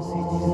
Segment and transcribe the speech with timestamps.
[0.00, 0.48] si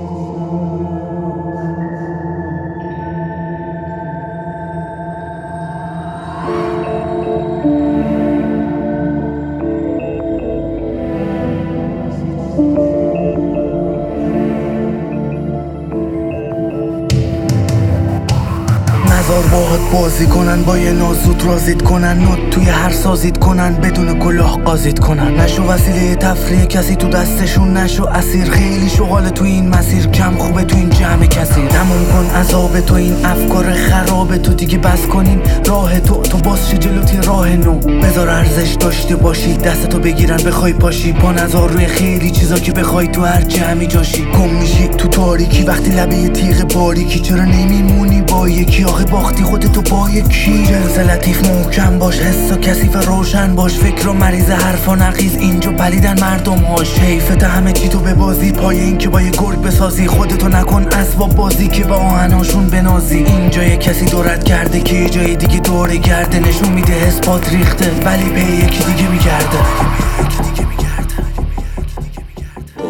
[19.25, 24.18] نزار باهات بازی کنن با یه نازود رازید کنن نوت توی هر سازید کنن بدون
[24.18, 25.41] کلاه قازید کنن.
[25.41, 30.64] نشو وسیله تفریح کسی تو دستشون نشو اسیر خیلی شغال تو این مسیر کم خوبه
[30.64, 31.69] تو این جمع کسی.
[31.69, 36.22] تموم کن عذاب تو این افکار خراب تو دیگه بس کنین راه تو.
[36.22, 37.78] تو باز جلوتی راه نو.
[37.78, 41.12] بذار ارزش داشته باشی دستتو بگیرن بخوای پاشی.
[41.12, 44.25] با نظر روی خیلی چیزا که بخوای تو هر جمعی جاشی.
[44.25, 49.83] گم میشی تو تاریکی وقتی لبه تیغ باریکی چرا نمیمونی؟ با یکی آخه باختی خودتو
[49.83, 50.66] با یکی.
[50.66, 53.73] جنس لطیف محکم باش حسا کثیف روشن باش.
[53.75, 58.52] فکر و مریض حرفا نقیز اینجا پلیدن مردم هاش حیفت همه چی تو به بازی
[58.52, 60.06] پای این که با یه گرگ بسازی.
[60.06, 63.19] خودتو نکن اسباب بازی که با آهناشون بنازی.
[63.19, 66.41] اینجا یه کسی دورت کرده که یه جای دیگه دوره گرده.
[66.41, 69.58] نشون میده اثبات ریخته ولی به یکی دیگه میگرده.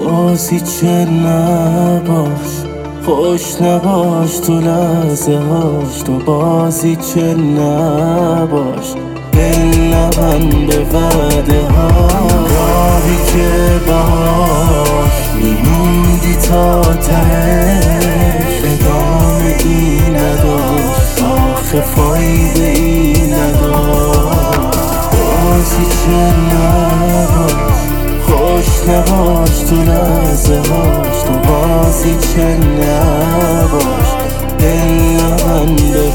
[0.05, 2.64] بازی چه نباش.
[3.07, 8.95] خوش نباش تو لحظه هاش تو بازی چه نباش؟
[9.33, 11.89] دل نبند به وعده ها
[12.29, 18.63] راهی که باش میموندی تا تهش.
[18.65, 24.35] ادامه ای نداشت آخه فایده ای نداشت.
[25.13, 27.55] بازی چه نباش
[28.27, 29.77] خوش نباش تو
[30.35, 34.09] لحظه هاش تو بازی چه نباش.
[34.59, 36.14] دل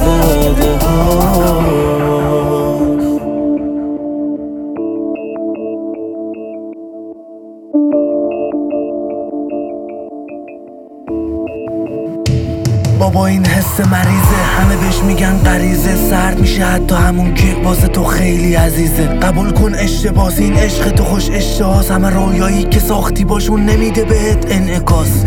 [12.99, 14.35] بابا این حس مریضه.
[14.59, 15.95] همه بهش میگن غریزه.
[15.95, 19.07] سرد میشه حتی همون که واسه تو خیلی عزیزه.
[19.07, 20.39] قبول کن اشتباس.
[20.39, 21.91] این عشق تو خوش اشتهاس.
[21.91, 25.25] همه رویایی که ساختی باشون نمیده بهت انعکاس.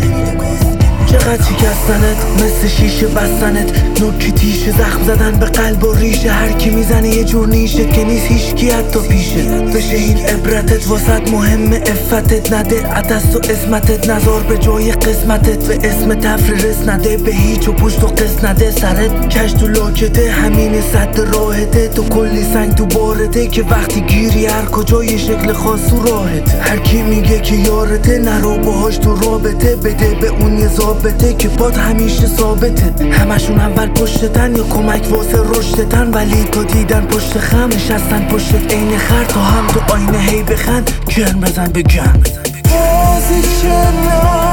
[1.13, 4.01] چقدر شکستنت؟ مثل شیشه بستنت.
[4.01, 6.31] نوکی تیشه زخم زدن به قلب و ریشه.
[6.31, 9.43] هر کی می‌زنه یه جور نیشه که نیست هیچکی حتی پیشه.
[9.75, 15.59] بشه این عبرتت واسط مهم افتت نده عدست و اسمتت نظر به جای قسمتت.
[15.59, 18.71] به اسم تفریرس نده به هیچ و پشت و قس نده.
[18.71, 21.89] سرت کش تو لاکته همین صد راهته.
[21.89, 26.61] تو کلی سنگ تو بارته که وقتی گیری هر کجا شکل خاص تو راهته.
[26.61, 29.77] هر کی میگه که یارته نرو باهاش تو رابطه.
[29.77, 30.69] بده به اون یه
[31.03, 33.05] ثابته که پاد همیشه ثابته.
[33.11, 36.11] همشون اول پشتتن یا کمک واسه رشدتن.
[36.11, 40.91] ولی تو دیدن پشت خم نشستن پشت عین خر تا هم تو آینه هی بخند.
[41.17, 42.23] گرم بزن به گرم
[42.65, 44.52] بازی چه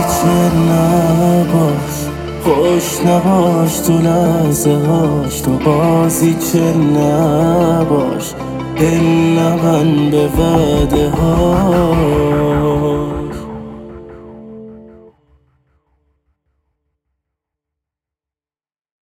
[0.00, 1.96] بازی چه نباش
[2.44, 5.40] خوش نباش تو لحظه هاش.
[5.40, 8.34] تو بازی چه نباش
[8.76, 9.04] دل
[9.38, 11.94] نبند به وعده ها.